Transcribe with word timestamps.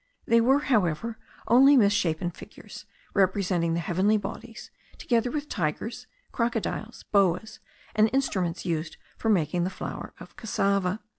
They 0.25 0.41
were 0.41 0.61
however 0.61 1.19
only 1.47 1.77
misshapen 1.77 2.31
figures, 2.31 2.87
representing 3.13 3.75
the 3.75 3.79
heavenly 3.79 4.17
bodies, 4.17 4.71
together 4.97 5.29
with 5.29 5.47
tigers, 5.47 6.07
crocodiles, 6.31 7.03
boas, 7.11 7.59
and 7.93 8.09
instruments 8.11 8.65
used 8.65 8.97
for 9.15 9.29
making 9.29 9.63
the 9.63 9.69
flour 9.69 10.15
of 10.19 10.35
cassava. 10.37 11.01